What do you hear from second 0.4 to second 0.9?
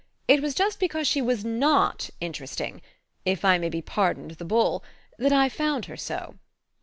was just